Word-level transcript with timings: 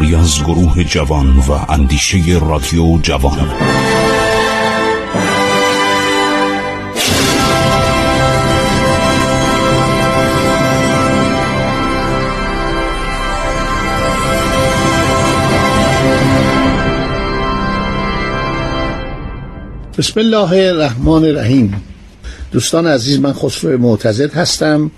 کاری 0.00 0.14
از 0.14 0.42
گروه 0.44 0.84
جوان 0.84 1.36
و 1.36 1.52
اندیشه 1.52 2.18
رادیو 2.40 2.98
جوان. 3.02 3.48
بسم 19.98 20.20
الله 20.20 20.68
الرحمن 20.68 21.24
الرحیم. 21.24 21.82
دوستان 22.52 22.86
عزیز 22.86 23.20
من 23.20 23.32
خسرو 23.32 23.78
معتزد 23.78 24.34
هستم. 24.34 24.90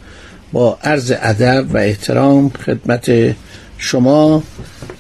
با 0.53 0.79
عرض 0.85 1.13
ادب 1.23 1.67
و 1.75 1.77
احترام 1.77 2.49
خدمت 2.67 3.35
شما 3.79 4.43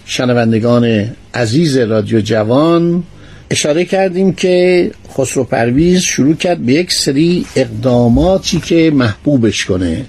شنوندگان 0.06 1.14
عزیز 1.34 1.76
رادیو 1.76 2.20
جوان 2.20 3.02
اشاره 3.50 3.84
کردیم 3.84 4.32
که 4.32 4.90
خسرو 5.16 5.44
پرویز 5.44 6.00
شروع 6.00 6.34
کرد 6.34 6.58
به 6.58 6.72
یک 6.72 6.92
سری 6.92 7.46
اقداماتی 7.56 8.60
که 8.60 8.90
محبوبش 8.94 9.64
کنه 9.64 10.04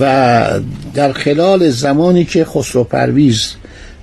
و 0.00 0.60
در 0.94 1.12
خلال 1.12 1.70
زمانی 1.70 2.24
که 2.24 2.44
خسرو 2.44 2.84
پرویز 2.84 3.54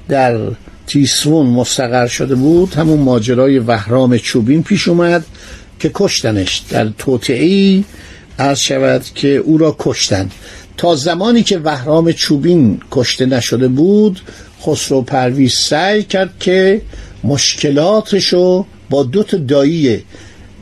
در 0.10 0.40
تیسفون 0.88 1.46
مستقر 1.46 2.08
شده 2.08 2.36
بود 2.36 2.74
همون 2.74 3.00
ماجرای 3.00 3.60
وهرام 3.60 4.18
چوبین 4.18 4.64
پیش 4.64 4.88
اومد 4.88 5.26
که 5.80 5.92
کشتنش 5.94 6.64
در 6.70 6.90
توطعی 6.98 7.86
عرض 8.40 8.60
شود 8.60 9.04
که 9.16 9.28
او 9.28 9.58
را 9.58 9.76
کشتن. 9.80 10.30
تا 10.78 10.96
زمانی 10.96 11.44
که 11.44 11.58
وهرام 11.58 12.12
چوبین 12.12 12.82
کشته 12.92 13.26
نشده 13.26 13.68
بود 13.68 14.20
خسرو 14.66 15.02
پرویز 15.02 15.54
سعی 15.54 16.04
کرد 16.04 16.34
که 16.40 16.82
مشکلاتشو 17.24 18.66
با 18.90 19.04
دو 19.04 19.24
تا 19.24 19.38
دایی 19.38 20.04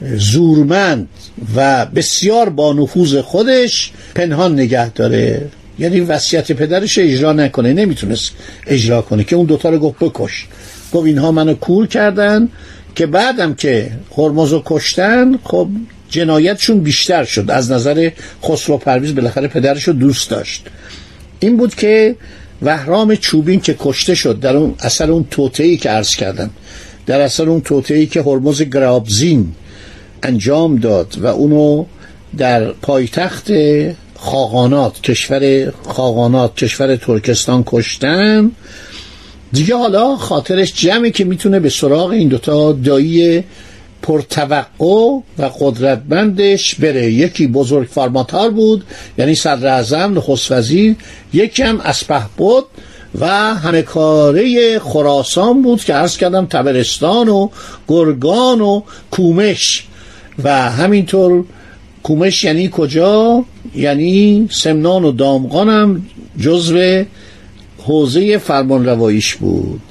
زورمند 0.02 1.08
و 1.56 1.86
بسیار 1.86 2.50
با 2.50 2.74
نفوذ 2.74 3.16
خودش 3.16 3.92
پنهان 4.16 4.54
نگه 4.54 4.90
داره. 4.90 5.50
یعنی 5.80 6.00
وصیت 6.00 6.52
پدرش 6.52 6.98
اجرا 6.98 7.34
نکنه 7.34 7.74
نمی‌تونست 7.74 8.32
اجرا 8.68 9.02
کنه 9.02 9.24
که 9.24 9.36
اون 9.36 9.46
دوتا 9.46 9.70
رو 9.70 9.80
گفت 9.80 10.00
بکش. 10.00 10.48
گفت 10.94 11.06
اینها 11.06 11.32
منو 11.32 11.54
کور 11.54 11.88
کردن 11.88 12.50
که 12.96 13.06
بعدم 13.06 13.54
که 13.54 13.92
هرمزو 14.18 14.62
کشتن 14.66 15.40
خب 15.44 15.68
جنایتشون 16.10 16.80
بیشتر 16.80 17.24
شد. 17.24 17.52
از 17.52 17.72
نظر 17.72 18.10
خسرو 18.44 18.78
پرویز 18.78 19.16
بالاخره 19.16 19.48
پدرش 19.48 19.84
رو 19.84 19.94
دوست 19.94 20.30
داشت. 20.30 20.66
این 21.40 21.58
بود 21.58 21.76
که 21.76 22.16
وهرام 22.62 23.16
چوبین 23.16 23.60
که 23.60 23.76
کشته 23.80 24.16
شد 24.16 24.40
در 24.40 24.58
اون 24.58 24.76
اثر 24.80 25.12
اون 25.12 25.26
توطئه‌ای 25.32 25.78
که 25.78 25.90
عرض 25.90 26.16
کردم 26.16 26.50
در 27.06 27.22
اثر 27.22 27.50
اون 27.50 27.62
توطئه‌ای 27.62 28.08
که 28.08 28.22
هرمز 28.22 28.62
گرابزین 28.62 29.52
انجام 30.24 30.76
داد 30.76 31.18
و 31.22 31.28
اونو 31.28 31.86
در 32.38 32.72
پایتخت 32.72 33.52
خاقانات 34.16 35.02
کشور 35.02 35.74
خاقانات 35.88 36.56
کشور 36.56 36.96
ترکستان 36.96 37.64
کشتن. 37.66 38.52
دیگه 39.52 39.76
حالا 39.76 40.16
خاطرش 40.16 40.74
جمعی 40.74 41.12
که 41.12 41.24
می‌تونه 41.24 41.60
به 41.60 41.70
سراغ 41.70 42.10
این 42.10 42.28
دوتا 42.28 42.72
دایی 42.72 43.44
پرتوقع 44.02 44.64
و 45.38 45.50
قدرتمندش 45.60 46.76
بره. 46.76 47.12
یکی 47.12 47.48
بزرگ 47.48 47.88
فرماتار 47.88 48.50
بود 48.50 48.84
یعنی 49.18 49.36
صدر 49.36 49.68
اعظم 49.68 50.18
نخست 50.18 50.52
وزیر. 50.52 50.96
یکی 51.34 51.64
هم 51.64 51.80
اسپه 51.80 52.22
بود 52.38 52.66
و 53.20 53.28
همه 53.56 53.82
کاره 53.82 54.80
خراسان 54.80 55.62
بود 55.62 55.84
که 55.84 55.94
عرض 55.94 56.18
کردم 56.18 56.46
تبرستان 56.46 57.30
و 57.30 57.50
گرگان 57.88 58.62
و 58.62 58.82
کومش. 59.12 59.84
و 60.44 60.72
همینطور 60.72 61.44
کومش 62.04 62.44
یعنی 62.44 62.70
کجا؟ 62.72 63.46
یعنی 63.76 64.48
سمنان 64.52 65.06
و 65.06 65.12
دامغان 65.12 65.70
هم 65.70 66.06
جزو 66.40 67.04
حوزه 67.78 68.38
فرمان 68.38 68.86
رواییش 68.86 69.36
بود. 69.36 69.82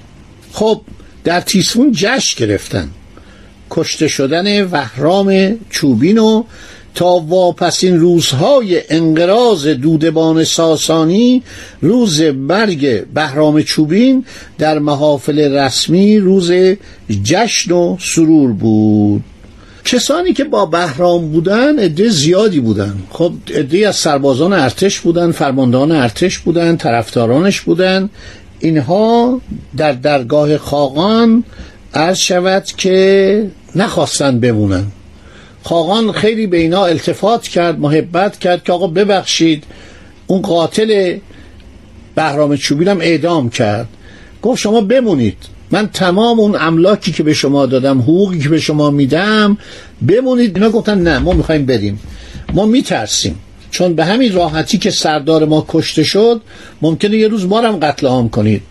خب 0.52 0.80
در 1.24 1.40
تیسفون 1.40 1.92
جشن 1.92 2.46
گرفتن. 2.46 2.88
کشته 3.70 4.08
شدن 4.08 4.64
وهرام 4.64 5.58
چوبین 5.70 6.18
و 6.18 6.44
تا 6.94 7.06
واپسین 7.06 8.00
روزهای 8.00 8.82
انقراض 8.90 9.66
دودبان 9.66 10.44
ساسانی 10.44 11.42
روز 11.82 12.20
مرگ 12.22 13.04
بهرام 13.06 13.62
چوبین 13.62 14.24
در 14.58 14.78
محافل 14.78 15.38
رسمی 15.38 16.18
روز 16.18 16.52
جشن 17.22 17.72
و 17.72 17.96
سرور 18.00 18.52
بود. 18.52 19.24
کسانی 19.84 20.32
که 20.32 20.44
با 20.44 20.66
بهرام 20.66 21.30
بودن 21.32 21.78
عده 21.78 22.08
زیادی 22.08 22.60
بودن. 22.60 22.94
خب 23.10 23.32
عده 23.54 23.88
از 23.88 23.96
سربازان 23.96 24.52
ارتش 24.52 25.00
بودن 25.00 25.32
فرماندهان 25.32 25.92
ارتش 25.92 26.38
بودن 26.38 26.76
طرفدارانش 26.76 27.60
بودن. 27.60 28.10
اینها 28.60 29.40
در 29.76 29.92
درگاه 29.92 30.58
خاقان 30.58 31.44
عرض 31.94 32.18
شود 32.18 32.64
که 32.64 33.46
نخواستن 33.76 34.40
بمونن. 34.40 34.86
خاقان 35.64 36.12
خیلی 36.12 36.46
به 36.46 36.56
اینا 36.56 36.84
التفات 36.84 37.48
کرد 37.48 37.78
محبت 37.78 38.38
کرد 38.38 38.64
که 38.64 38.72
آقا 38.72 38.86
ببخشید 38.86 39.64
اون 40.26 40.42
قاتل 40.42 41.18
بهرام 42.14 42.56
چوبینم 42.56 43.00
اعدام 43.00 43.50
کرد. 43.50 43.88
گفت 44.42 44.60
شما 44.60 44.80
بمونید. 44.80 45.36
من 45.70 45.86
تمام 45.86 46.40
اون 46.40 46.56
املاکی 46.60 47.12
که 47.12 47.22
به 47.22 47.34
شما 47.34 47.66
دادم 47.66 48.00
حقوقی 48.00 48.38
که 48.38 48.48
به 48.48 48.58
شما 48.58 48.90
میدم 48.90 49.58
بمونید. 50.08 50.56
اینا 50.56 50.70
گفتن 50.70 50.98
نه 50.98 51.18
ما 51.18 51.32
می‌خوایم 51.32 51.66
بریم. 51.66 52.00
ما 52.52 52.66
میترسیم. 52.66 53.38
چون 53.70 53.94
به 53.94 54.04
همین 54.04 54.32
راحتی 54.32 54.78
که 54.78 54.90
سردار 54.90 55.44
ما 55.44 55.64
کشته 55.68 56.02
شد 56.02 56.40
ممکنه 56.82 57.16
یه 57.16 57.28
روز 57.28 57.46
ما 57.46 57.60
هم 57.60 57.76
قتل 57.76 58.06
عام 58.06 58.28
کنید. 58.28 58.62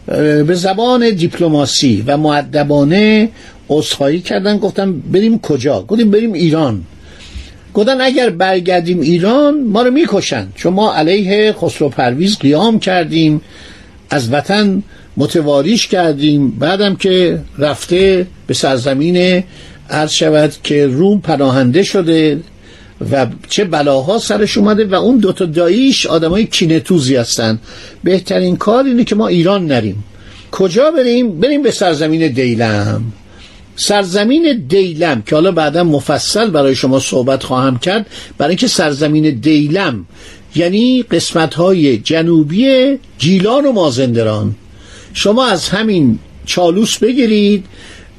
به 0.47 0.53
زبان 0.53 1.09
دیپلماسی 1.09 2.03
و 2.07 2.17
معدبانه 2.17 3.29
عذرخواهی 3.69 4.19
کردن 4.19 4.57
گفتم 4.57 4.99
بریم 4.99 5.39
کجا؟ 5.39 5.81
گفتیم 5.81 6.11
بریم 6.11 6.33
ایران. 6.33 6.83
گفتن 7.73 8.01
اگر 8.01 8.29
برگردیم 8.29 8.99
ایران 8.99 9.63
ما 9.63 9.81
رو 9.81 9.91
می‌کشن. 9.91 10.47
چون 10.55 10.73
ما 10.73 10.93
علیه 10.93 11.53
خسرو 11.53 11.89
پرویز 11.89 12.37
قیام 12.37 12.79
کردیم 12.79 13.41
از 14.09 14.33
وطن 14.33 14.83
متواریش 15.17 15.87
کردیم. 15.87 16.51
بعدم 16.51 16.95
که 16.95 17.39
رفته 17.57 18.27
به 18.47 18.53
سرزمین 18.53 19.43
عرض 19.89 20.11
شود 20.11 20.53
که 20.63 20.87
روم 20.87 21.21
پناهنده 21.21 21.83
شده. 21.83 22.39
و 23.11 23.27
چه 23.49 23.65
بلاها 23.65 24.17
سرش 24.17 24.57
اومده 24.57 24.85
و 24.85 24.95
اون 24.95 25.17
دوتا 25.17 25.45
داییش 25.45 26.05
آدمای 26.05 26.45
کینتوزی 26.45 27.15
هستن. 27.15 27.59
بهترین 28.03 28.57
کار 28.57 28.83
اینه 28.83 29.03
که 29.03 29.15
ما 29.15 29.27
ایران 29.27 29.65
نریم. 29.65 30.03
کجا 30.51 30.91
بریم؟ 30.91 31.39
بریم 31.39 31.63
به 31.63 31.71
سرزمین 31.71 32.27
دیلم. 32.27 33.03
سرزمین 33.75 34.65
دیلم 34.67 35.21
که 35.21 35.35
حالا 35.35 35.51
بعدا 35.51 35.83
مفصل 35.83 36.49
برای 36.49 36.75
شما 36.75 36.99
صحبت 36.99 37.43
خواهم 37.43 37.77
کرد 37.77 38.05
برای 38.37 38.49
اینکه 38.49 38.67
سرزمین 38.67 39.29
دیلم 39.29 40.05
یعنی 40.55 41.03
قسمت 41.03 41.53
های 41.53 41.97
جنوبی 41.97 42.97
جیلان 43.17 43.65
و 43.65 43.71
مازندران. 43.71 44.55
شما 45.13 45.45
از 45.45 45.69
همین 45.69 46.19
چالوس 46.45 46.97
بگیرید 46.97 47.65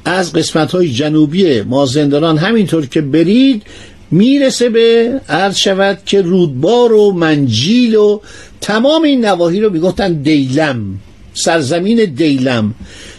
از 0.05 0.33
قسمت 0.33 0.71
های 0.71 0.89
جنوبی 0.89 1.61
مازندران 1.61 2.37
همینطور 2.37 2.85
که 2.85 3.01
برید 3.01 3.63
می‌رسه 4.11 4.69
به 4.69 5.21
عرض 5.29 5.55
شود 5.55 5.99
که 6.05 6.21
رودبار 6.21 6.93
و 6.93 7.11
منجیل 7.11 7.95
و 7.95 8.19
تمام 8.61 9.03
این 9.03 9.25
نواحی 9.25 9.59
رو 9.61 9.69
می‌گفتن 9.69 10.13
دیلم 10.13 10.99
سرزمین 11.33 12.05
دیلم. 12.05 12.73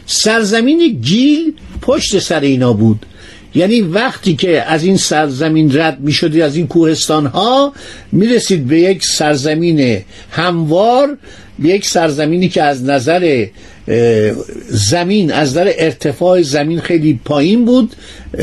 سرزمین 0.07 1.01
گیل 1.03 1.53
پشت 1.83 2.19
سر 2.19 2.41
اینا 2.41 2.73
بود. 2.73 3.07
یعنی 3.55 3.81
وقتی 3.81 4.37
که 4.37 4.63
از 4.63 4.85
این 4.85 4.97
سرزمین 4.97 5.79
رد 5.79 6.01
می 6.01 6.13
شدی 6.13 6.43
از 6.43 6.57
این 6.57 6.67
کوهستان 6.67 7.27
ها 7.27 7.73
می 8.13 8.27
رسید 8.27 8.67
به 8.67 8.81
یک 8.81 9.05
سرزمین 9.05 10.03
هموار 10.31 11.19
به 11.59 11.69
یک 11.69 11.87
سرزمینی 11.87 12.49
که 12.49 12.63
از 12.63 12.85
نظر 12.85 13.47
زمین 14.69 15.33
از 15.33 15.49
نظر 15.49 15.73
ارتفاع 15.77 16.43
زمین 16.43 16.81
خیلی 16.81 17.21
پایین 17.25 17.65
بود 17.65 17.97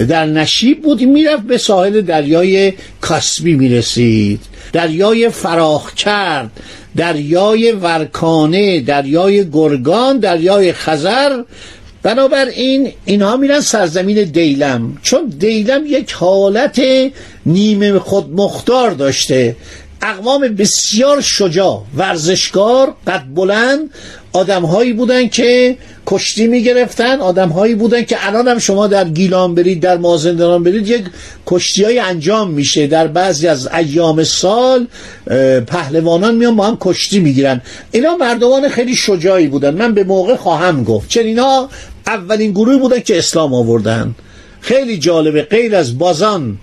در 0.09 0.25
نشیب 0.25 0.81
بود 0.81 1.01
می‌رفت 1.01 1.43
به 1.43 1.57
ساحل 1.57 2.01
دریای 2.01 2.73
کاسبی 3.01 3.53
می‌رسید. 3.53 4.41
دریای 4.73 5.29
فراخ 5.29 5.93
کرد 5.93 6.51
دریای 6.95 7.71
ورکانه 7.71 8.81
دریای 8.81 9.49
گرگان 9.49 10.19
دریای 10.19 10.73
خزر 10.73 11.43
بنابراین 12.03 12.91
اینها 13.05 13.37
میرن 13.37 13.59
سرزمین 13.59 14.23
دیلم. 14.23 14.97
چون 15.01 15.25
دیلم 15.39 15.85
یک 15.85 16.11
حالت 16.11 16.81
نیمه 17.45 17.99
خود 17.99 18.29
مختار 18.33 18.91
داشته. 18.91 19.55
اقوام 20.01 20.41
بسیار 20.41 21.21
شجاع 21.21 21.83
ورزشکار 21.97 22.95
قد 23.07 23.23
بلند 23.35 23.89
آدم 24.33 24.65
هایی 24.65 24.93
بودن 24.93 25.27
که 25.27 25.77
کشتی 26.07 26.47
می‌گرفتن 26.47 27.19
آدم 27.19 27.49
هایی 27.49 27.75
بودن 27.75 28.03
که 28.03 28.27
الان 28.27 28.47
هم 28.47 28.59
شما 28.59 28.87
در 28.87 29.09
گیلان 29.09 29.55
برید 29.55 29.79
در 29.79 29.97
مازندران 29.97 30.63
برید 30.63 30.87
یک 30.87 31.05
کشتی 31.45 31.83
های 31.83 31.99
انجام 31.99 32.51
میشه. 32.51 32.87
در 32.87 33.07
بعضی 33.07 33.47
از 33.47 33.67
ایام 33.67 34.23
سال 34.23 34.87
پهلوانان 35.67 36.35
میان 36.35 36.55
با 36.55 36.67
هم 36.67 36.77
کشتی 36.81 37.19
می‌گیرن. 37.19 37.61
اینا 37.91 38.15
مردمان 38.15 38.69
خیلی 38.69 38.95
شجاعی 38.95 39.47
بودن. 39.47 39.73
من 39.73 39.93
به 39.93 40.03
موقع 40.03 40.35
خواهم 40.35 40.83
گفت. 40.83 41.09
چون 41.09 41.23
اینا 41.23 41.69
اولین 42.07 42.51
گروهی 42.51 42.77
بودن 42.77 42.99
که 42.99 43.17
اسلام 43.17 43.53
آوردن. 43.53 44.15
خیلی 44.61 44.97
جالبه. 44.97 45.41
غیر 45.41 45.75
از 45.75 45.97
بازان 45.97 46.57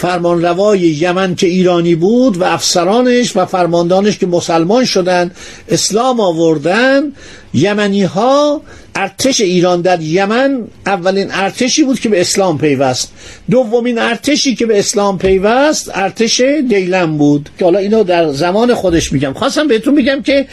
فرمانروای 0.00 0.80
یمن 0.80 1.34
که 1.34 1.46
ایرانی 1.46 1.94
بود 1.94 2.36
و 2.36 2.44
افسرانش 2.44 3.36
و 3.36 3.46
فرماندانش 3.46 4.18
که 4.18 4.26
مسلمان 4.26 4.84
شدن 4.84 5.30
اسلام 5.68 6.20
آوردن 6.20 7.12
یمنی 7.54 8.02
ها 8.02 8.62
ارتش 8.94 9.40
ایران 9.40 9.80
در 9.80 10.00
یمن 10.00 10.64
اولین 10.86 11.28
ارتشی 11.30 11.84
بود 11.84 12.00
که 12.00 12.08
به 12.08 12.20
اسلام 12.20 12.58
پیوست. 12.58 13.12
دومین 13.50 13.98
ارتشی 13.98 14.54
که 14.54 14.66
به 14.66 14.78
اسلام 14.78 15.18
پیوست 15.18 15.90
ارتش 15.94 16.40
دیلم 16.40 17.18
بود. 17.18 17.50
که 17.58 17.64
حالا 17.64 17.78
اینو 17.78 18.04
در 18.04 18.32
زمان 18.32 18.74
خودش 18.74 19.12
میگم. 19.12 19.32
خواستم 19.32 19.68
بهتون 19.68 19.94
میگم 19.94 20.22
که 20.22 20.46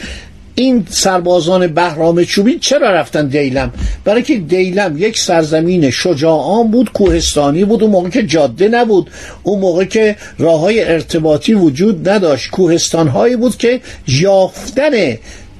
این 0.58 0.86
سربازان 0.90 1.66
بهرام 1.66 2.24
چوبی 2.24 2.58
چرا 2.58 2.90
رفتن 2.90 3.26
دیلم؟ 3.26 3.72
برای 4.04 4.22
که 4.22 4.36
دیلم 4.36 4.94
یک 4.98 5.18
سرزمین 5.18 5.90
شجاعان 5.90 6.70
بود 6.70 6.92
کوهستانی 6.92 7.64
بود 7.64 7.82
اون 7.82 7.92
موقع 7.92 8.08
که 8.08 8.22
جاده 8.22 8.68
نبود. 8.68 9.10
اون 9.42 9.60
موقع 9.60 9.84
که 9.84 10.16
راه 10.38 10.60
های 10.60 10.84
ارتباطی 10.84 11.54
وجود 11.54 12.08
نداشت. 12.08 12.50
کوهستان 12.50 13.08
هایی 13.08 13.36
بود 13.36 13.56
که 13.56 13.80
یافتن 14.08 15.16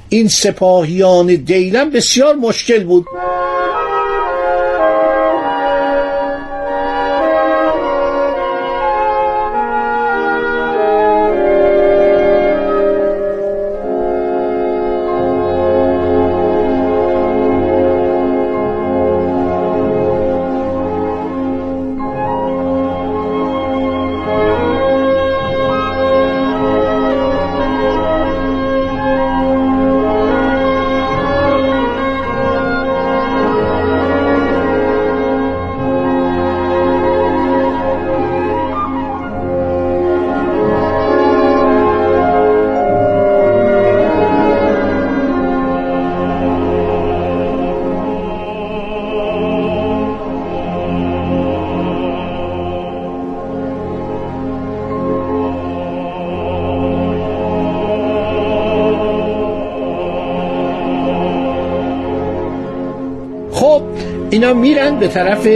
این 0.09 0.29
سپاهیان 0.29 1.27
دیلم 1.27 1.91
بسیار 1.91 2.35
مشکل 2.35 2.85
بود. 2.85 3.05
اینا 64.39 64.55
میرن 64.55 64.99
به 64.99 65.09
طرف 65.09 65.47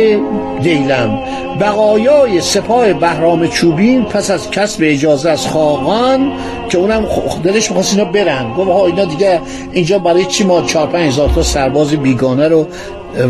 دیلم. 0.62 1.18
بقایای 1.60 2.40
سپاه 2.40 2.92
بهرام 2.92 3.46
چوبین 3.46 4.04
پس 4.04 4.30
از 4.30 4.50
کسب 4.50 4.80
اجازه 4.82 5.30
از 5.30 5.46
خاقان 5.46 6.32
که 6.68 6.78
اونم 6.78 7.06
دلش 7.42 7.68
می‌خواست 7.68 7.98
اینا 7.98 8.12
برن. 8.12 8.54
گفت 8.54 8.70
اینا 8.70 9.04
دیگه 9.04 9.40
اینجا 9.72 9.98
برای 9.98 10.24
چی 10.24 10.44
ما 10.44 10.62
چار 10.62 10.86
پنج 10.86 11.08
هزار 11.08 11.30
تا 11.34 11.42
سرباز 11.42 11.90
بیگانه 11.90 12.48
رو 12.48 12.66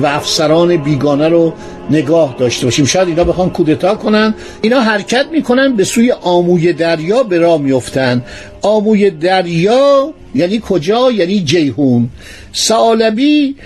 و 0.02 0.06
افسران 0.06 0.76
بیگانه 0.76 1.28
رو 1.28 1.52
نگاه 1.90 2.34
داشته 2.38 2.66
باشیم؟ 2.66 2.84
شاید 2.84 3.08
اینا 3.08 3.24
بخوان 3.24 3.50
کودتا 3.50 3.94
کنن. 3.94 4.34
اینا 4.62 4.80
حرکت 4.80 5.26
می‌کنن 5.32 5.76
به 5.76 5.84
سوی 5.84 6.12
آموی 6.12 6.72
دریا 6.72 7.22
به 7.22 7.38
راه 7.38 7.60
میفتن 7.60 8.22
آموی 8.62 9.10
دریا 9.10 10.12
یعنی 10.34 10.62
کجا؟ 10.68 11.10
یعنی 11.10 11.40
جیهون. 11.40 12.08
سالبی 12.52 13.56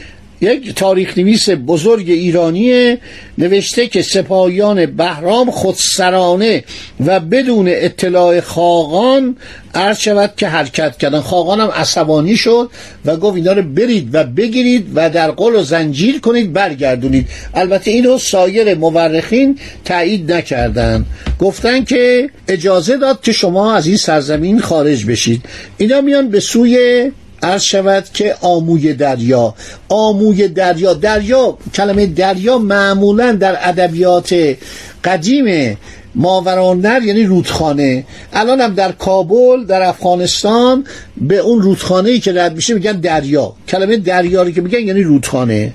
یک 0.40 0.74
تاریخ 0.74 1.18
نویس 1.18 1.48
بزرگ 1.50 2.10
ایرانی 2.10 2.96
نوشته 3.38 3.86
که 3.86 4.02
سپاهیان 4.02 4.86
بهرام 4.86 5.50
خودسرانه 5.50 6.64
و 7.06 7.20
بدون 7.20 7.66
اطلاع 7.68 8.40
خاقان 8.40 9.36
عرض 9.74 9.98
شود 9.98 10.32
که 10.36 10.48
حرکت 10.48 10.96
کردن. 10.96 11.20
خاقان 11.20 11.60
هم 11.60 11.68
عصبانی 11.68 12.36
شد 12.36 12.70
و 13.04 13.16
گفت 13.16 13.36
اینا 13.36 13.52
رو 13.52 13.62
برید 13.62 14.08
و 14.12 14.24
بگیرید 14.24 14.86
و 14.94 15.10
در 15.10 15.30
قل 15.30 15.56
و 15.56 15.62
زنجیر 15.62 16.20
کنید 16.20 16.52
برگردونید. 16.52 17.28
البته 17.54 17.90
اینو 17.90 18.18
سایر 18.18 18.74
مورخین 18.74 19.58
تایید 19.84 20.32
نکردن. 20.32 21.04
گفتن 21.38 21.84
که 21.84 22.30
اجازه 22.48 22.96
داد 22.96 23.20
که 23.20 23.32
شما 23.32 23.74
از 23.74 23.86
این 23.86 23.96
سرزمین 23.96 24.60
خارج 24.60 25.04
بشید. 25.04 25.42
اینا 25.78 26.00
میان 26.00 26.28
به 26.28 26.40
سوی 26.40 27.10
عرض 27.42 27.62
شود 27.62 28.04
که 28.12 28.34
آموی 28.40 28.94
دریا 28.94 29.54
آموی 29.88 30.48
دریا. 30.48 30.94
دریا 30.94 31.58
کلمه 31.74 32.06
دریا 32.06 32.58
معمولا 32.58 33.32
در 33.32 33.58
ادبیات 33.60 34.56
قدیم 35.04 35.78
ماورانر 36.14 37.02
یعنی 37.02 37.24
رودخانه. 37.24 38.04
الان 38.32 38.60
هم 38.60 38.74
در 38.74 38.92
کابل 38.92 39.64
در 39.64 39.82
افغانستان 39.82 40.84
به 41.16 41.38
اون 41.38 41.62
رودخانه 41.62 42.10
ای 42.10 42.20
که 42.20 42.32
رد 42.32 42.54
میشه 42.56 42.74
میگن 42.74 42.92
دریا. 42.92 43.52
کلمه 43.68 43.96
دریا 43.96 44.50
که 44.50 44.60
میگن 44.60 44.80
یعنی 44.80 45.02
رودخانه. 45.02 45.72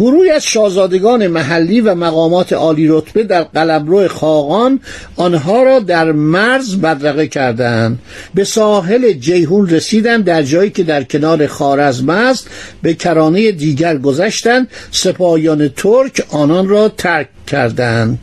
گروهی 0.00 0.30
از 0.30 0.44
شاهزادگان 0.44 1.26
محلی 1.26 1.80
و 1.80 1.94
مقامات 1.94 2.52
عالی 2.52 2.88
رتبه 2.88 3.24
در 3.24 3.42
قلمرو 3.42 4.08
خاقان 4.08 4.80
آنها 5.16 5.62
را 5.62 5.78
در 5.78 6.12
مرز 6.12 6.76
بدرقه 6.76 7.26
کردند 7.26 7.98
به 8.34 8.44
ساحل 8.44 9.12
جیهون 9.12 9.68
رسیدند 9.68 10.24
در 10.24 10.42
جایی 10.42 10.70
که 10.70 10.82
در 10.82 11.04
کنار 11.04 11.46
خارزم 11.46 12.08
است. 12.08 12.48
به 12.82 12.94
کرانه 12.94 13.52
دیگر 13.52 13.98
گذشتند. 13.98 14.68
سپاهیان 14.90 15.68
ترک 15.68 16.24
آنان 16.30 16.68
را 16.68 16.88
ترک 16.88 17.28
کردند 17.46 18.18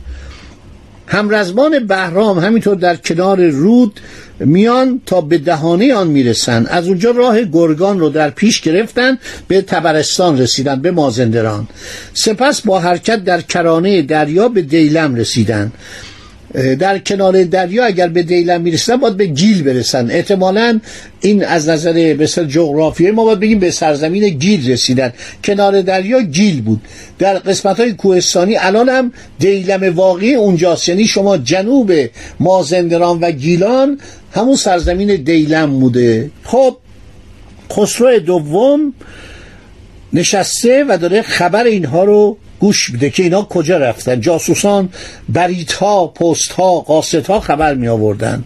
همرزمان 1.06 1.86
بهرام 1.86 2.38
همینطور 2.38 2.74
در 2.74 2.96
کنار 2.96 3.46
رود 3.48 4.00
میان 4.40 5.00
تا 5.06 5.20
به 5.20 5.38
دهانه 5.38 5.94
آن 5.94 6.06
می‌رسن. 6.06 6.66
از 6.66 6.88
اونجا 6.88 7.10
راه 7.10 7.42
گرگان 7.42 8.00
رو 8.00 8.08
در 8.08 8.30
پیش 8.30 8.60
گرفتن 8.60 9.18
به 9.48 9.62
تبرستان 9.62 10.38
رسیدن 10.38 10.80
به 10.80 10.90
مازندران. 10.90 11.68
سپس 12.14 12.60
با 12.60 12.78
حرکت 12.78 13.24
در 13.24 13.40
کرانه 13.40 14.02
دریا 14.02 14.48
به 14.48 14.62
دیلم 14.62 15.14
رسیدن. 15.14 15.72
در 16.54 16.98
کنار 16.98 17.44
دریا 17.44 17.84
اگر 17.84 18.08
به 18.08 18.22
دیلم 18.22 18.60
می‌رسن 18.60 18.96
باید 18.96 19.16
به 19.16 19.26
گیل 19.26 19.62
برسن. 19.62 20.10
احتمالا 20.10 20.80
این 21.20 21.44
از 21.44 21.68
نظر 21.68 22.14
مثل 22.14 22.44
جغرافیایی 22.44 23.14
ما 23.14 23.24
باید 23.24 23.40
بگیم 23.40 23.58
به 23.58 23.70
سرزمین 23.70 24.28
گیل 24.28 24.70
رسیدن. 24.70 25.12
کنار 25.44 25.82
دریا 25.82 26.22
گیل 26.22 26.62
بود. 26.62 26.80
در 27.18 27.38
قسمت 27.38 27.80
های 27.80 27.92
کوهستانی 27.92 28.56
الان 28.56 28.88
هم 28.88 29.12
دیلم 29.38 29.96
واقعی 29.96 30.34
اونجاست 30.34 30.88
یعنی 30.88 31.06
شما 31.06 31.38
جنوب 31.38 31.92
مازندران 32.40 33.20
و 33.20 33.30
گیلان 33.30 33.98
همون 34.32 34.56
سرزمین 34.56 35.16
دیلم 35.16 35.80
بوده. 35.80 36.30
خب 36.44 36.76
خسرو 37.72 38.18
دوم 38.18 38.92
نشسته 40.12 40.84
و 40.88 40.98
داره 40.98 41.22
خبر 41.22 41.64
اینها 41.64 42.04
رو 42.04 42.36
گوش 42.60 42.90
میده 42.90 43.10
که 43.10 43.22
اینا 43.22 43.42
کجا 43.42 43.78
رفتن؟ 43.78 44.20
جاسوسان 44.20 44.88
بریت 45.28 45.72
ها 45.72 46.06
پست 46.06 46.52
ها 46.52 46.80
قاست 46.80 47.14
ها 47.14 47.40
خبر 47.40 47.74
می 47.74 47.88
آوردن 47.88 48.44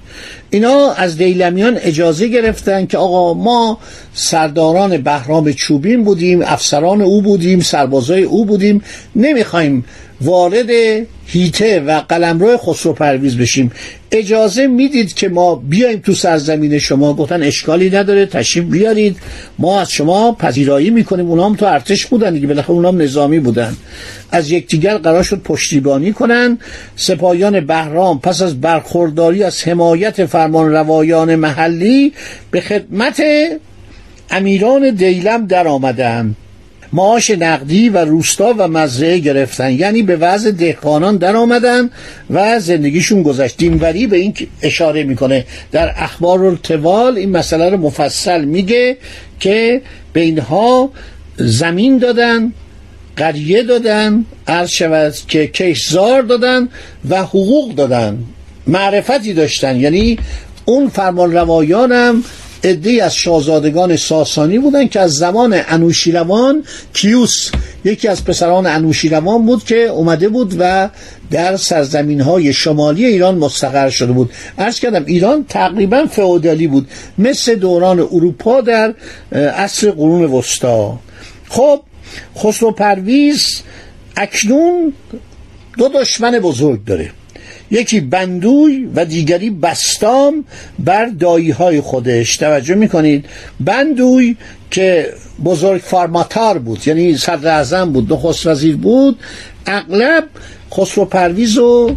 اینا 0.50 0.92
از 0.92 1.16
دیلمیان 1.16 1.78
اجازه 1.78 2.28
گرفتن 2.28 2.86
که 2.86 2.98
آقا 2.98 3.34
ما 3.34 3.78
سرداران 4.14 4.96
بهرام 4.96 5.52
چوبین 5.52 6.04
بودیم 6.04 6.42
افسران 6.42 7.02
او 7.02 7.22
بودیم 7.22 7.60
سربازای 7.60 8.22
او 8.22 8.44
بودیم. 8.44 8.82
نمی‌خوایم 9.16 9.84
وارد 10.22 10.70
هیته 11.26 11.80
و 11.80 12.00
قلمرو 12.00 12.56
خسرو 12.56 12.92
پرویز 12.92 13.36
بشیم. 13.36 13.70
اجازه 14.12 14.66
می‌دید 14.66 15.14
که 15.14 15.28
ما 15.28 15.54
بیایم 15.54 15.98
تو 15.98 16.12
سرزمین 16.12 16.78
شما. 16.78 17.14
گفتن 17.14 17.42
اشکالی 17.42 17.90
نداره 17.90 18.26
تشریف 18.26 18.64
بیارید. 18.64 19.16
ما 19.58 19.80
از 19.80 19.90
شما 19.90 20.32
پذیرایی 20.32 20.90
می‌کنیم. 20.90 21.30
اونا 21.30 21.46
هم 21.46 21.56
تو 21.56 21.66
ارتش 21.66 22.06
بودن 22.06 22.34
دیگه. 22.34 22.46
بالاخره 22.46 22.70
اونا 22.70 22.88
هم 22.88 23.02
نظامی 23.02 23.38
بودن. 23.38 23.76
از 24.30 24.50
یکدیگر 24.50 24.98
قرار 24.98 25.22
شد 25.22 25.42
پشتیبانی 25.42 26.12
کنن. 26.12 26.58
سپاهیان 26.96 27.60
بهرام 27.60 28.20
پس 28.20 28.42
از 28.42 28.60
برخورداری 28.60 29.42
از 29.42 29.68
حمایت 29.68 30.26
فرمان 30.26 30.72
روایان 30.72 31.34
محلی 31.36 32.12
به 32.50 32.60
خدمت 32.60 33.22
امیران 34.30 34.90
دیلم 34.90 35.46
در 35.46 35.68
آمدن 35.68 36.36
معاش 36.92 37.30
نقدی 37.30 37.88
و 37.88 37.98
روستا 37.98 38.54
و 38.58 38.68
مزرعه 38.68 39.18
گرفتن. 39.18 39.72
یعنی 39.72 40.02
به 40.02 40.16
وضع 40.16 40.50
دهقانان 40.50 41.16
در 41.16 41.36
آمدن 41.36 41.90
و 42.30 42.60
زندگیشون 42.60 43.22
گذشت. 43.22 43.56
دینوری 43.56 44.06
به 44.06 44.16
این 44.16 44.34
اشاره 44.62 45.04
می‌کنه. 45.04 45.44
در 45.72 45.92
اخبار 45.96 46.44
التوال 46.44 47.16
این 47.16 47.30
مسئله 47.30 47.70
رو 47.70 47.76
مفصل 47.76 48.44
میگه 48.44 48.96
که 49.40 49.82
به 50.12 50.20
اینها 50.20 50.90
زمین 51.36 51.98
دادن 51.98 52.52
قریه 53.16 53.62
دادن 53.62 54.24
عرض 54.46 54.70
شود 54.70 55.14
که 55.28 55.46
کشزار 55.46 56.22
دادن 56.22 56.68
و 57.08 57.22
حقوق 57.22 57.74
دادن. 57.74 58.18
معرفتی 58.66 59.32
داشتن. 59.32 59.76
یعنی 59.76 60.18
اون 60.64 60.88
فرمان 60.88 61.32
روایانم 61.32 62.24
ادهی 62.62 63.00
از 63.00 63.14
شاهزادگان 63.14 63.96
ساسانی 63.96 64.58
بودن 64.58 64.88
که 64.88 65.00
از 65.00 65.12
زمان 65.12 65.60
انوشیروان 65.68 66.64
کیوس 66.92 67.50
یکی 67.84 68.08
از 68.08 68.24
پسران 68.24 68.66
انوشیروان 68.66 69.46
بود 69.46 69.64
که 69.64 69.76
اومده 69.76 70.28
بود 70.28 70.56
و 70.58 70.88
در 71.30 71.56
سرزمین 71.56 72.20
های 72.20 72.52
شمالی 72.52 73.04
ایران 73.04 73.38
مستقر 73.38 73.90
شده 73.90 74.12
بود. 74.12 74.30
ارز 74.58 74.80
کردم 74.80 75.04
ایران 75.06 75.44
تقریبا 75.48 76.06
فئودالی 76.06 76.66
بود 76.66 76.88
مثل 77.18 77.54
دوران 77.54 78.00
اروپا 78.00 78.60
در 78.60 78.94
عصر 79.32 79.90
قرون 79.90 80.24
وسطا. 80.24 80.98
خب 81.48 81.80
خسرو 82.38 82.72
پرویز 82.72 83.62
اکنون 84.16 84.92
دو 85.78 85.88
دشمن 85.88 86.38
بزرگ 86.38 86.84
داره. 86.84 87.10
یکی 87.72 88.00
بندوی 88.00 88.88
و 88.94 89.04
دیگری 89.04 89.50
بستام 89.50 90.44
بر 90.78 91.06
دایی 91.06 91.50
های 91.50 91.80
خودش. 91.80 92.36
توجه 92.36 92.74
می‌کنید؟ 92.74 93.24
بندوی 93.60 94.36
که 94.70 95.12
بزرگ 95.44 95.80
فارماتار 95.80 96.58
بود 96.58 96.88
یعنی 96.88 97.16
صدر 97.16 97.84
بود 97.84 98.12
نخست 98.12 98.46
وزیر 98.46 98.76
بود 98.76 99.18
اغلب 99.66 100.24
خسرو 100.74 101.04
پرویز 101.04 101.58
و 101.58 101.96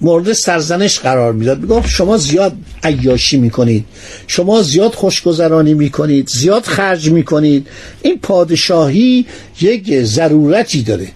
مورد 0.00 0.32
سرزنش 0.32 0.98
قرار 0.98 1.32
می‌داد. 1.32 1.60
می‌گفت 1.60 1.88
شما 1.88 2.16
زیاد 2.16 2.52
عیاشی 2.84 3.36
می‌کنید 3.36 3.84
شما 4.26 4.62
زیاد 4.62 4.94
خوشگذرانی 4.94 5.74
می‌کنید 5.74 6.28
زیاد 6.28 6.62
خرج 6.64 7.10
می‌کنید. 7.10 7.66
این 8.02 8.18
پادشاهی 8.18 9.26
یک 9.60 10.02
ضرورتی 10.02 10.82
داره. 10.82 11.08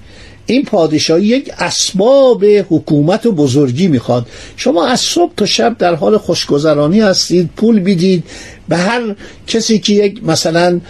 این 0.46 0.64
پادشاهی 0.64 1.26
یک 1.26 1.50
اسباب 1.58 2.44
حکومت 2.44 3.26
و 3.26 3.32
بزرگی 3.32 3.88
می‌خواد. 3.88 4.26
شما 4.56 4.86
از 4.86 5.00
صبح 5.00 5.32
تا 5.36 5.46
شب 5.46 5.78
در 5.78 5.94
حال 5.94 6.18
خوشگذرانی 6.18 7.00
هستید 7.00 7.50
پول 7.56 7.80
بیدید 7.80 8.24
به 8.70 8.76
هر 8.76 9.14
کسی 9.46 9.78
که 9.78 9.92
یک 9.92 10.24
مثلا 10.24 10.80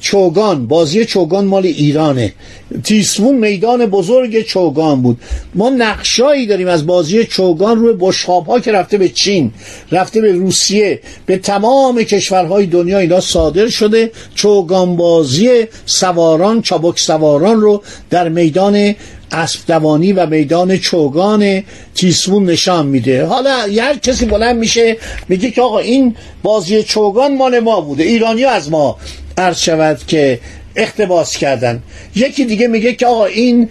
چوگان 0.00 0.66
بازی 0.66 1.04
چوگان 1.04 1.44
مال 1.44 1.66
ایرانه. 1.66 2.32
تیسمون 2.84 3.34
میدان 3.34 3.86
بزرگ 3.86 4.40
چوگان 4.42 5.02
بود. 5.02 5.18
ما 5.54 5.70
نقشایی 5.70 6.46
داریم 6.46 6.68
از 6.68 6.86
بازی 6.86 7.24
چوگان 7.24 7.78
روی 7.78 7.96
بشخاب 8.00 8.46
ها 8.46 8.60
که 8.60 8.72
رفته 8.72 8.98
به 8.98 9.08
چین 9.08 9.50
رفته 9.90 10.20
به 10.20 10.32
روسیه 10.32 11.00
به 11.26 11.38
تمام 11.38 12.02
کشورهای 12.02 12.66
دنیا 12.66 12.98
اینا 12.98 13.20
صادر 13.20 13.68
شده. 13.68 14.10
چوگان 14.34 14.96
بازی 14.96 15.64
سواران 15.86 16.62
چابک 16.62 16.98
سواران 16.98 17.60
رو 17.60 17.82
در 18.10 18.28
میدان 18.28 18.94
اسب 19.32 19.60
دوانی 19.66 20.12
و 20.12 20.26
میدان 20.26 20.76
چوگان 20.76 21.62
تیسمون 21.94 22.44
نشان 22.44 22.86
میده. 22.86 23.26
حالا 23.26 23.56
هر 23.82 23.98
کسی 23.98 24.26
بلند 24.26 24.56
میشه 24.56 24.96
میگه 25.28 25.50
که 25.50 25.62
آقا 25.62 25.78
این 25.78 26.16
بازی 26.42 26.82
چوگان 26.82 27.36
مال 27.36 27.58
ما 27.58 27.80
بوده. 27.80 28.02
ایرانی 28.02 28.44
از 28.44 28.70
ما 28.70 28.96
عرض 29.38 29.58
شود 29.58 30.00
که 30.06 30.40
اختباس 30.76 31.36
کردن. 31.36 31.82
یکی 32.16 32.44
دیگه 32.44 32.68
میگه 32.68 32.94
که 32.94 33.06
آقا 33.06 33.24
این 33.24 33.68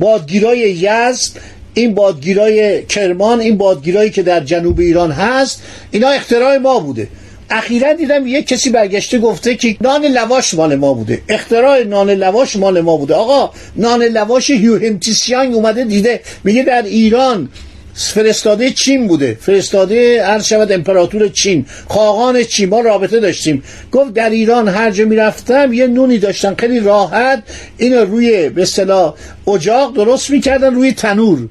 بادگیرای 0.00 0.58
یزد 0.58 1.40
این 1.74 1.94
بادگیرای 1.94 2.82
کرمان 2.86 3.40
این 3.40 3.56
بادگیرایی 3.56 4.10
که 4.10 4.22
در 4.22 4.40
جنوب 4.40 4.78
ایران 4.78 5.12
هست 5.12 5.62
اینا 5.90 6.08
اختراع 6.08 6.58
ما 6.58 6.78
بوده. 6.78 7.08
اخیرا 7.50 7.92
دیدم 7.92 8.26
یک 8.26 8.46
کسی 8.46 8.70
برگشته 8.70 9.18
گفته 9.18 9.54
که 9.54 9.76
نان 9.80 10.04
لواش 10.04 10.54
مال 10.54 10.74
ما 10.74 10.94
بوده. 10.94 11.22
اختراع 11.28 11.82
نان 11.82 12.10
لواش 12.10 12.56
مال 12.56 12.80
ما 12.80 12.96
بوده. 12.96 13.14
آقا 13.14 13.50
نان 13.76 14.02
لواش 14.02 14.50
هیوهمتیسیان 14.50 15.52
اومده 15.52 15.84
دیده. 15.84 16.20
میگه 16.44 16.62
در 16.62 16.82
ایران 16.82 17.48
فرستاده 17.94 18.70
چین 18.70 19.08
بوده. 19.08 19.38
فرستاده 19.40 20.22
عرض 20.22 20.46
شود 20.46 20.72
امپراتور 20.72 21.28
چین 21.28 21.66
خاقان 21.88 22.42
چین. 22.42 22.68
ما 22.68 22.80
رابطه 22.80 23.20
داشتیم. 23.20 23.62
گفت 23.92 24.12
در 24.12 24.30
ایران 24.30 24.68
هر 24.68 24.90
جا 24.90 25.04
می‌رفتم 25.04 25.72
یه 25.72 25.86
نونی 25.86 26.18
داشتن. 26.18 26.54
خیلی 26.54 26.80
راحت 26.80 27.42
اینو 27.78 28.04
روی 28.04 28.48
به 28.48 28.62
اصطلاح 28.62 29.14
اجاق 29.48 29.94
درست 29.94 30.30
می‌کردن 30.30 30.74
روی 30.74 30.92
تنور. 30.92 31.48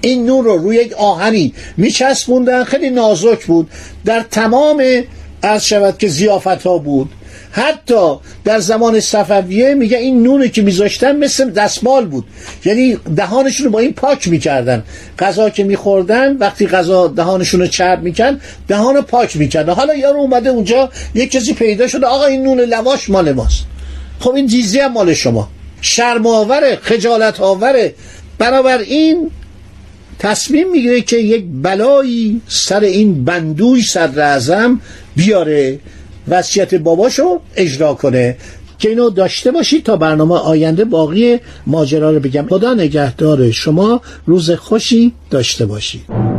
این 0.00 0.26
نور 0.26 0.44
رو 0.44 0.56
روی 0.56 0.76
یک 0.76 0.92
آهنی 0.92 1.54
میچسبوندن. 1.76 2.64
خیلی 2.64 2.90
نازک 2.90 3.46
بود. 3.46 3.70
در 4.04 4.24
تمام 4.30 4.82
از 5.42 5.66
شود 5.66 5.98
که 5.98 6.08
زیافت 6.08 6.46
ها 6.46 6.78
بود. 6.78 7.10
حتی 7.52 8.14
در 8.44 8.58
زمان 8.58 9.00
صفویه 9.00 9.74
میگه 9.74 9.98
این 9.98 10.22
نونی 10.22 10.48
که 10.48 10.62
میذاشتن 10.62 11.16
مثل 11.16 11.50
دستمال 11.50 12.06
بود. 12.06 12.24
یعنی 12.64 12.96
دهانشون 13.16 13.66
رو 13.66 13.72
با 13.72 13.78
این 13.78 13.92
پاک 13.92 14.28
می‌کردن. 14.28 14.82
غذا 15.18 15.50
که 15.50 15.64
میخوردن 15.64 16.36
وقتی 16.36 16.66
غذا 16.66 17.08
دهانشون 17.08 17.60
رو 17.60 17.66
چرب 17.66 18.02
می‌کرد 18.02 18.40
دهان 18.68 18.94
رو 18.94 19.02
پاک 19.02 19.36
می‌کردن 19.36 19.72
حالا 19.72 19.94
یارو 19.94 20.18
اومده 20.18 20.50
اونجا 20.50 20.90
یک 21.14 21.30
کسی 21.30 21.52
پیدا 21.54 21.86
شده 21.86 22.06
آقا 22.06 22.24
این 22.24 22.42
نون 22.42 22.60
لواش 22.60 23.10
مال 23.10 23.32
ماست. 23.32 23.64
خب 24.20 24.30
این 24.30 24.46
جیزی 24.46 24.78
هم 24.78 24.92
مال 24.92 25.14
شما. 25.14 25.48
شرم 25.80 26.26
آوره 26.26 26.78
خجالت 26.82 27.40
آوره 27.40 27.94
این 28.86 29.30
تصمیم 30.20 30.70
می‌گیره 30.70 31.00
که 31.00 31.16
یک 31.16 31.44
بلایی 31.62 32.40
سر 32.48 32.80
این 32.80 33.24
بندوی 33.24 33.82
صدر 33.82 34.22
اعظم 34.22 34.80
بیاره 35.16 35.78
وصیت 36.28 36.74
باباشو 36.74 37.40
اجرا 37.56 37.94
کنه. 37.94 38.36
که 38.78 38.88
اینو 38.88 39.10
داشته 39.10 39.50
باشید 39.50 39.84
تا 39.84 39.96
برنامه 39.96 40.34
آینده 40.34 40.84
باقی 40.84 41.38
ماجرا 41.66 42.10
رو 42.10 42.20
بگم. 42.20 42.46
خدا 42.48 42.74
نگهدار 42.74 43.50
شما 43.50 44.00
روز 44.26 44.50
خوشی 44.50 45.12
داشته 45.30 45.66
باشید. 45.66 46.29